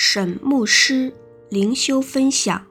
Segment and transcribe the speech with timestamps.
[0.00, 1.12] 沈牧师
[1.50, 2.56] 灵修分享《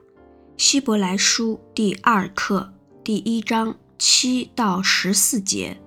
[0.56, 2.72] 希伯来书》第二课
[3.04, 5.78] 第一章七到十四节：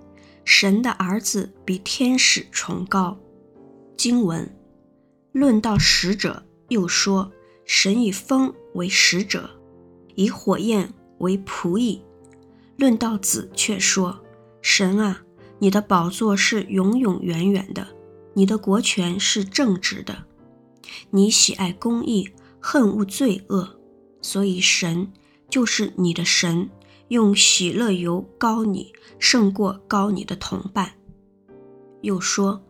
[0.45, 3.17] 神的儿子比天使崇高。
[3.97, 4.55] 经文
[5.31, 7.31] 论到使者，又说：
[7.65, 9.49] 神以风为使者，
[10.13, 12.03] 以火焰为仆役。
[12.77, 14.23] 论到子，却说：
[14.61, 15.23] 神啊，
[15.57, 17.87] 你的宝座是永永远远的，
[18.35, 20.25] 你的国权是正直的。
[21.09, 23.79] 你喜爱公义，恨恶罪恶，
[24.21, 25.11] 所以神
[25.49, 26.69] 就是你的神，
[27.09, 30.93] 用喜乐油膏你，胜过膏你的同伴。
[32.01, 32.63] 又说：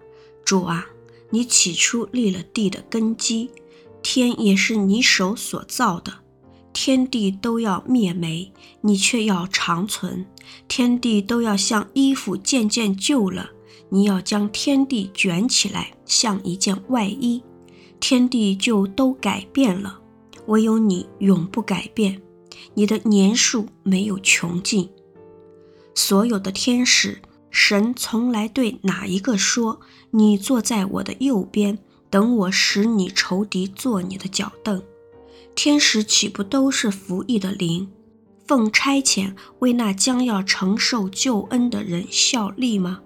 [0.43, 0.87] 主啊，
[1.29, 3.49] 你起初立了地的根基，
[4.01, 6.19] 天也是你手所造的，
[6.73, 8.51] 天地都要灭没，
[8.81, 10.25] 你却要长存；
[10.67, 13.51] 天地都要像衣服渐渐旧了，
[13.89, 17.41] 你要将天地卷起来，像一件外衣。
[18.01, 20.01] 天地就都改变了，
[20.47, 22.21] 唯有你永不改变，
[22.73, 24.89] 你的年数没有穷尽。
[25.93, 29.79] 所有的天使，神从来对哪一个说
[30.11, 31.77] ：“你坐在我的右边，
[32.09, 34.81] 等我使你仇敌做你的脚凳？”
[35.53, 37.89] 天使岂不都是服役的灵，
[38.47, 43.01] 奉差遣为那将要承受救恩的人效力吗？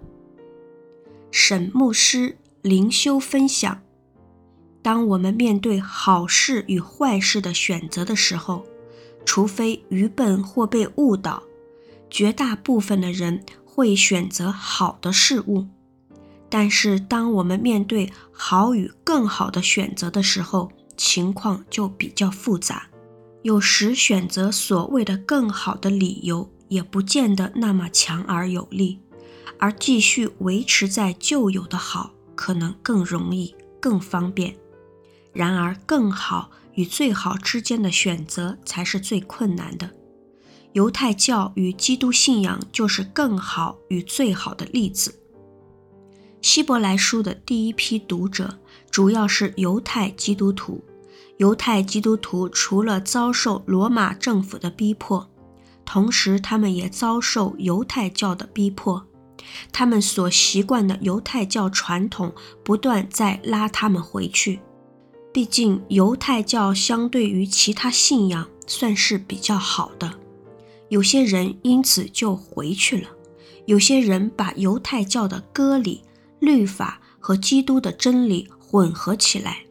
[1.32, 3.82] 沈牧师灵修分享。
[4.86, 8.64] 当我们面对好事与坏事的选择的时候，
[9.26, 11.42] 除非愚笨或被误导，
[12.08, 15.66] 绝大部分的人会选择好的事物。
[16.50, 22.84] 但是，当我们面对好与更好的选择的时候，情况就比较复杂。
[23.42, 29.00] 有时选择所谓的更好的理由，也不见得那么强而有力，
[29.58, 34.56] 而继续维持在旧有的好，可能更容易、更方便。
[35.36, 39.92] 然而，更好与最好之间的选择才是最困难的。
[40.72, 45.20] 犹太教与基督信仰就是更好与最好的例子。
[46.42, 50.84] 希伯来书的第一批读者主要是犹太基督徒。
[51.38, 55.30] 犹太基督徒除了遭受罗马政府的逼迫，
[55.84, 59.06] 同时他们也遭受犹太教的逼迫。
[59.74, 62.34] 他们所习惯的犹太教传统
[62.64, 64.62] 不断在拉他们回去。
[65.36, 70.14] 毕竟，犹太教相对于其他信仰算是比较好的，
[70.88, 73.10] 有些人因此就回去了。
[73.66, 76.02] 有些人把犹太教的割礼、
[76.40, 79.66] 律法和基督的真理混合起来，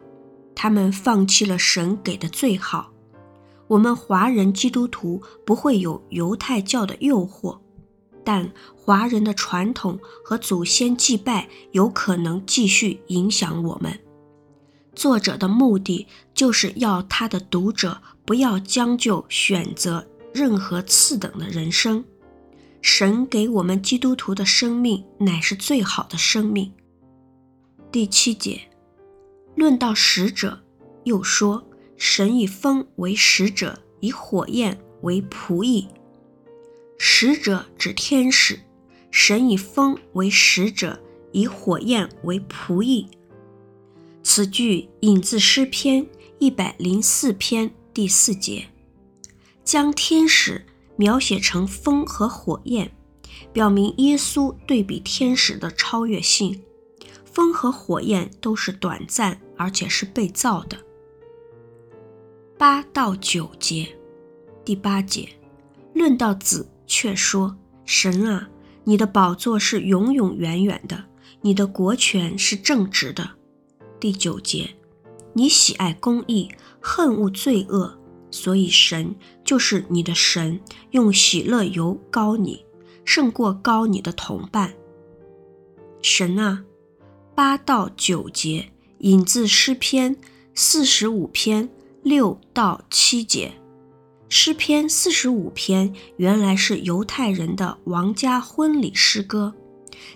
[0.55, 2.93] 他们放弃了神给的最好。
[3.67, 7.59] 我们华人基督徒不会有犹太教的诱惑，
[8.23, 13.99] 但华人的传统和祖先祭拜有可能继续影响我们。
[14.95, 22.05] 作者的目的就是要他的读者不要将就选择任何次等的人生。
[22.81, 26.73] 神给我们基督徒的生命乃是最好的生命。
[27.91, 28.61] 第七节，
[29.55, 30.63] 论到使者，
[31.05, 31.67] 又说：
[31.97, 35.89] 神以风为使者，以火焰为仆役。
[36.99, 38.61] 使者指天使，
[39.11, 41.01] 神以风为使者，
[41.33, 43.09] 以火焰为仆役。
[44.37, 46.05] 此句引自诗篇
[46.41, 48.67] 一百零四篇第四节，
[49.63, 52.91] 将天使描写成风和火焰，
[53.53, 56.65] 表明耶稣对比天使的超越性。
[57.25, 60.77] 风和火焰都是短暂，而且是被造的。
[62.59, 63.97] 八到九节，
[64.65, 65.29] 第八节，
[65.95, 68.49] 论到子，却说：神啊，
[68.83, 71.05] 你的宝座是永永远远的，
[71.43, 73.31] 你的国权是正直的。
[74.05, 74.69] 第九节，
[75.33, 77.99] 你喜爱公义，恨恶罪恶，
[78.31, 80.61] 所以神就是你的神，
[80.91, 82.67] 用喜乐油膏你，
[83.07, 84.75] 胜过膏你的同伴。
[86.03, 86.67] 神啊，
[87.35, 90.15] 八到九节引自诗篇
[90.53, 91.71] 四十五篇
[92.03, 93.53] 六到七节。
[94.29, 99.55] 诗篇四十五篇原来是犹太人的王家婚礼诗歌，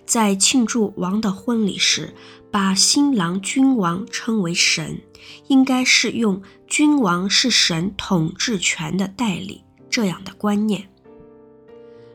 [0.06, 2.14] 在庆祝王的婚礼时，
[2.50, 5.00] 把新郎君王称为神，
[5.48, 10.88] 应该是用君王是神统治权的代理这样的观念。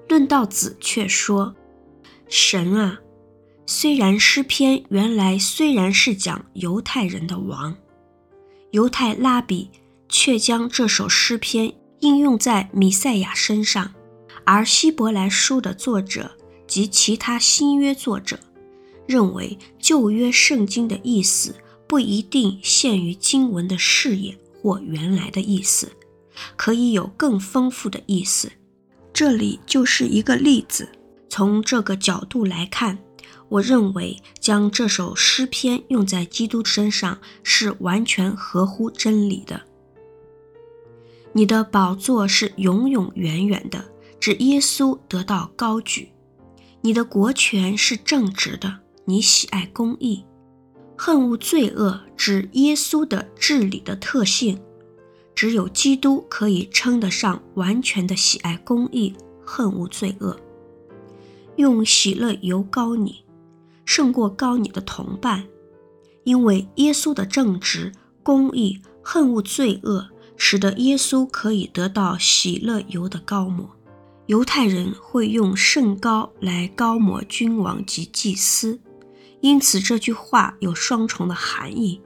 [0.10, 1.56] 论道子，却说：
[2.28, 3.00] 神啊，
[3.66, 7.76] 虽然诗篇原来虽然是讲犹太人的王，
[8.72, 9.70] 犹太拉比
[10.10, 13.94] 却将这首诗篇应用在弥赛亚身上，
[14.46, 16.38] 而希伯来书的作者
[16.74, 18.40] 及其他新约作者。
[19.06, 21.54] 认为旧约圣经的意思
[21.86, 25.92] 不一定限于经文的视野或原来的意思，
[26.56, 28.52] 可以有更丰富的意思。
[29.14, 30.90] 这里就是一个例子。
[31.30, 32.98] 从这个角度来看，
[33.50, 39.62] 我认为将这首诗篇用在基督身上是完全合乎真理的。
[41.34, 43.86] 你的宝座是永永远远的，
[44.20, 46.08] 指耶稣得到高举；
[46.86, 50.26] 你的国权是正直的，你喜爱公义。
[50.98, 54.62] 恨恶罪恶，指耶稣的治理的特性。
[55.34, 59.16] 只有基督可以称得上完全的喜爱公义，
[59.46, 60.38] 恨恶罪恶。
[61.56, 63.24] 用喜乐油膏你，
[63.86, 65.46] 胜过膏你的同伴，
[66.26, 73.70] 因为耶稣的正直、公义、恨恶罪恶，使得耶稣可以得到喜乐油的膏抹。
[74.28, 78.80] 犹太人会用圣膏来膏抹君王及祭司。
[79.42, 82.02] 因此，这句话有双重的含义，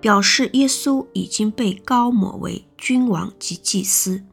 [0.00, 4.24] 表示耶稣已经被膏抹为君王及祭司，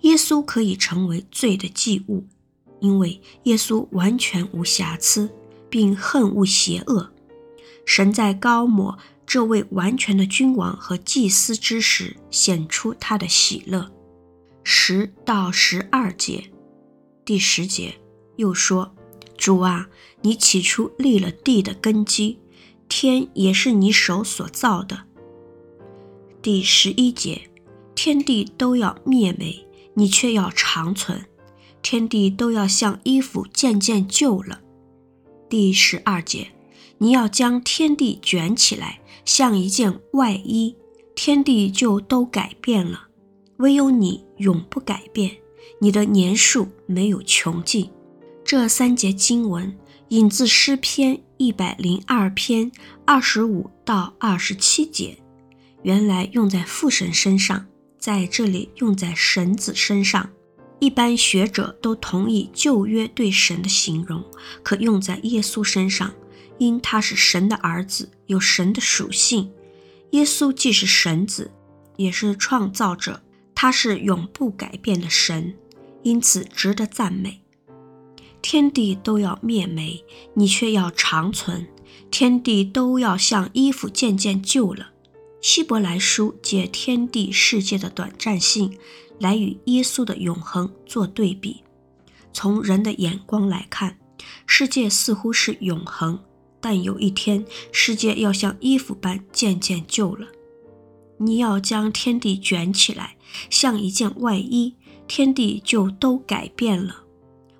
[0.00, 2.24] 耶稣可以成为罪的祭物，
[2.80, 5.28] 因为耶稣完全无瑕疵，
[5.68, 7.12] 并恨恶邪恶。
[7.84, 13.90] 神在膏抹这位完全的君王和祭司之时，显出他的喜乐。
[14.62, 16.50] 十到十二节，
[17.24, 17.94] 第十节
[18.36, 18.94] 又说。
[19.36, 19.88] 主啊，
[20.22, 22.38] 你起初立了地的根基，
[22.88, 25.06] 天也是你手所造的。
[26.40, 27.50] 第十一节，
[27.96, 31.18] 天地都要灭没，你却要长存；
[31.82, 34.60] 天地都要像衣服渐渐旧了。
[35.50, 36.52] 第十二节，
[36.98, 40.76] 你要将天地卷起来，像一件外衣，
[41.16, 43.08] 天地就都改变了，
[43.56, 45.36] 唯有你永不改变，
[45.84, 47.90] 你的年数没有穷尽。
[48.42, 49.76] 这三节经文
[50.08, 52.72] 引自诗篇一百零二篇
[53.04, 55.18] 二十五到二十七节，
[55.82, 57.66] 原来用在父神身上，
[57.98, 60.30] 在这里用在神子身上。
[60.80, 64.24] 一般学者都同意旧约对神的形容
[64.62, 66.14] 可用在耶稣身上，
[66.56, 69.52] 因他是神的儿子，有神的属性。
[70.12, 71.50] 耶稣既是神子，
[71.96, 73.22] 也是创造者，
[73.54, 75.54] 他是永不改变的神，
[76.04, 77.40] 因此值得赞美。
[78.40, 80.04] 天地都要灭没，
[80.34, 81.66] 你却要长存；
[82.10, 84.90] 天地都要像衣服渐渐旧了。
[85.40, 88.78] 希伯来书借天地世界的短暂性，
[89.18, 91.62] 来与耶稣的永恒做对比。
[92.32, 93.98] 从人的眼光来看，
[94.46, 96.18] 世界似乎是永恒，
[96.60, 100.28] 但有一天，世界要像衣服般渐渐旧了。
[101.18, 103.16] 你要将天地卷起来，
[103.48, 104.74] 像一件外衣，
[105.06, 107.04] 天地就都改变了。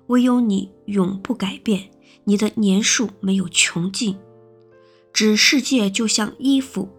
[0.07, 1.89] 唯有你永不改变，
[2.25, 4.17] 你的年数没有穷尽。
[5.11, 6.89] 指世界就像衣服，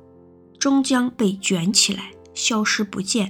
[0.58, 3.28] 终将被卷起来，消失不见；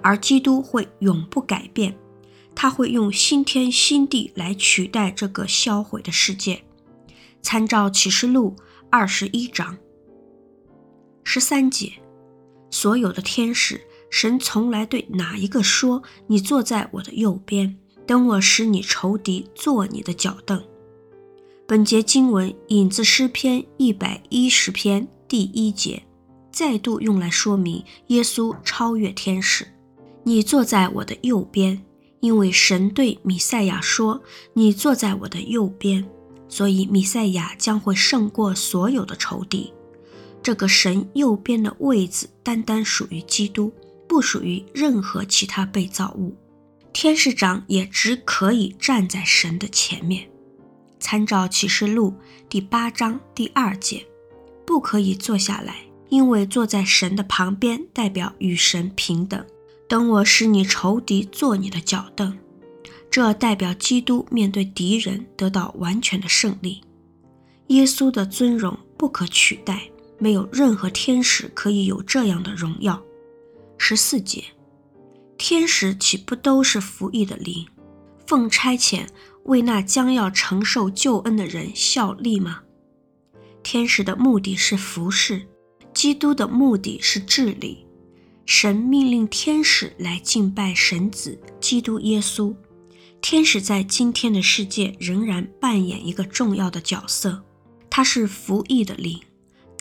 [0.00, 1.98] 而基督会永不改变，
[2.54, 6.62] 他会用新天新地来取代这个销毁的世界。
[7.42, 8.54] 参照启示录
[8.88, 9.76] 二十一章
[11.24, 11.92] 十三节，
[12.70, 13.80] 所有的天使，
[14.12, 20.62] 神从来对哪一个说：“你坐在我的右边。”等我使你仇敌坐你的脚凳。
[21.66, 26.02] 本节经文引自诗篇一百一十篇第一节，
[26.50, 29.66] 再度用来说明耶稣超越天使。
[30.24, 31.82] 你坐在我的右边，
[32.20, 34.20] 因为神对弥赛亚说
[34.52, 36.06] ：“你坐在我的右边。”
[36.50, 39.72] 所以弥赛亚将会胜过所有的仇敌。
[40.42, 43.72] 这个神右边的位子单单属于基督，
[44.12, 46.36] 不属于任何其他被造物。
[46.92, 50.28] 天使长也只可以站在神的前面，
[51.00, 52.12] 参照启示录
[52.46, 54.06] 第八章第二节，
[54.66, 55.76] 不可以坐下来，
[56.10, 59.42] 因为坐在神的旁边代表与神平等。
[59.88, 62.38] 等我使你仇敌做你的脚凳，
[63.10, 66.82] 这代表基督面对敌人得到完全的胜利。
[67.68, 73.02] 耶稣的尊荣不可取代，没有任何天使可以有这样的荣耀。
[73.84, 74.44] 十四节。
[75.36, 77.66] 天使岂不都是服役的灵，
[78.28, 79.08] 奉差遣
[79.46, 82.60] 为那将要承受救恩的人效力吗？
[83.64, 85.48] 天使的目的是服侍，
[85.92, 87.84] 基督的目的是治理。
[88.46, 92.54] 神命令天使来敬拜神子基督耶稣。
[93.20, 97.42] 天使在今天的世界仍然扮演一个重要的角色，
[97.90, 99.20] 他是服役的灵。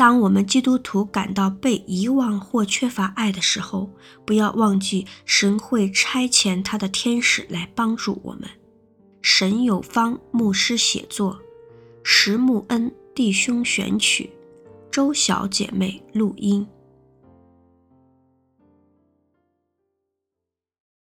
[0.02, 3.88] 当我们基督徒感到被遗忘或缺乏爱的时候，
[4.26, 8.50] 不要忘记神会差遣他的天使来帮助我们。
[9.22, 11.40] 神有方牧师写作，
[12.04, 14.32] 石木恩弟兄选曲，
[14.90, 16.66] 周小姐妹录音。